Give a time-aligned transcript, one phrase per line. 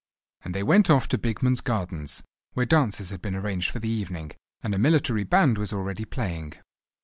[0.43, 4.31] And they went off to Bigman's Gardens, where dances had been arranged for the evening,
[4.63, 6.53] and a military band was already playing.